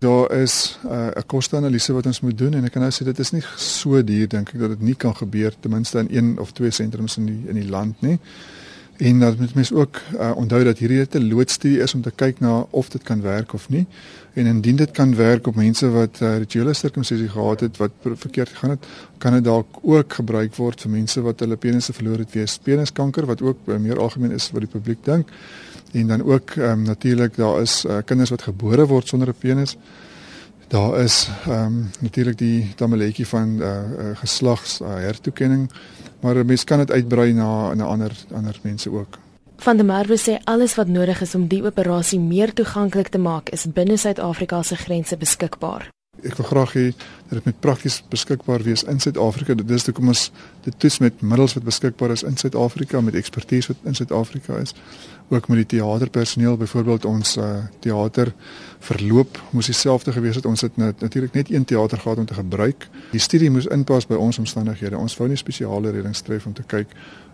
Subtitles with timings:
[0.00, 3.18] Daar is 'n uh, koste-analise wat ons moet doen en ek kan nou sê dit
[3.18, 6.38] is nie so duur dink ek dat dit nie kan gebeur ten minste in een
[6.38, 8.18] of twee sentrums in die in die land nie.
[9.00, 12.40] En dat moet mense ook uh, onthou dat hierdie 'n loodstudie is om te kyk
[12.40, 13.86] na of dit kan werk of nie.
[14.32, 18.48] En indien dit kan werk op mense wat uh, rituele sirkumsisie gehad het wat verkeerd
[18.48, 18.86] gegaan het,
[19.18, 23.26] kan dit dalk ook gebruik word vir mense wat hulle penisse verloor het weens peniskanker
[23.26, 25.28] wat ook uh, meer algemeen is wat die publiek dink.
[25.92, 29.76] En dan ook um, natuurlik daar is uh, kinders wat gebore word sonder 'n penis.
[30.70, 35.70] Daar is ehm um, natuurlik die tamaletjie van uh, uh geslags uh, hertoekenning,
[36.20, 39.18] maar 'n mens kan dit uitbrei na na ander ander mense ook.
[39.56, 43.48] Van der Merwe sê alles wat nodig is om die operasie meer toeganklik te maak
[43.48, 45.90] is binne Suid-Afrika se grense beskikbaar.
[46.20, 49.54] Ek wil graag hê dat dit met prakties beskikbaar wees in Suid-Afrika.
[49.54, 50.26] Dit is hoekom ons
[50.64, 54.74] dit toets met middels wat beskikbaar is in Suid-Afrika met ekspertise wat in Suid-Afrika is.
[55.28, 58.34] Ook met die teaterpersoneel, byvoorbeeld ons uh, teater
[58.78, 60.46] verloop moes dieselfde gewees het.
[60.46, 62.88] Ons het net, natuurlik net een teater gehad om te gebruik.
[63.10, 64.98] Die studie moes inpas by ons omstandighede.
[64.98, 66.92] Ons wou nie spesiale reddings tref om te kyk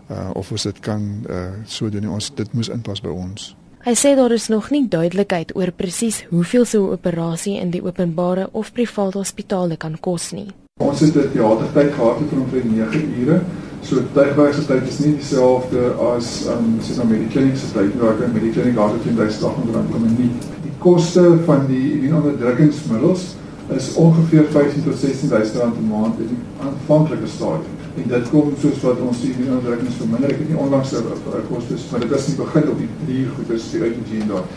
[0.09, 2.13] uh, of ons dit kan uh, so doen nie.
[2.13, 3.55] Ons dit moes inpas by ons.
[3.87, 7.81] Hy sê daar is nog nie duidelikheid oor presies hoeveel so 'n operasie in die
[7.81, 10.47] openbare of private hospitale kan kos nie.
[10.81, 13.39] Ons het 'n teatertyd gehad van omtrent 9 ure.
[13.81, 15.79] So tydwyse tyd is nie dieselfde
[16.15, 19.15] as um soos aan die kliniese tyd waar ek met die kliniek gehad het in
[19.15, 20.31] daai stad onder kom nie.
[20.63, 23.23] Die koste van die immuunonderdrukkingsmiddels
[23.69, 28.53] is ongeveer 15 tot 16 000 rand per maand in aanvanklike stadium en dit kom
[28.61, 30.33] soos wat ons sien in onderdrukkings verminder.
[30.33, 33.71] Ek het nie onlangs 'n kostes, maar dit is nie begin op die drie goeders
[33.71, 34.47] die uitgeen daar.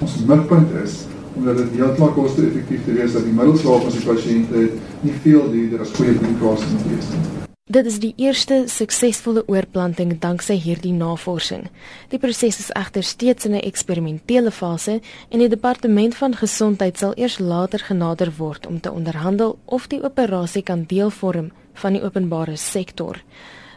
[0.00, 0.94] Ons mikpunt is
[1.34, 5.50] omdat dit heeltemal koste-effektief te wees dat die middels waarop ons die pasiënte nie veel
[5.50, 7.47] duurder as goeie medikasie moet wees nie.
[7.68, 11.66] Dit is die eerste suksesvolle oorplanting danksy hierdie navorsing.
[12.08, 17.12] Die proses is egter steeds in 'n eksperimentele fase en die departement van gesondheid sal
[17.16, 22.02] eers later genader word om te onderhandel of die operasie kan deel vorm van die
[22.02, 23.20] openbare sektor.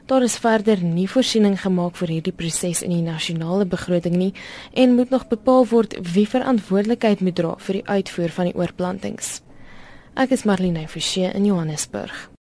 [0.06, 4.34] Daar is verder nie voorsiening gemaak vir hierdie proses in die nasionale begroting nie
[4.74, 9.42] en moet nog bepaal word wie verantwoordelikheid moet dra vir die uitvoer van die oorplantings.
[10.16, 12.32] Ek is Marlene Forsie in Johannesburg.